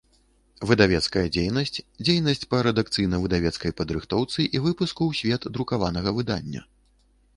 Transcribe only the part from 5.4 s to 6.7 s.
друкаванага выдання.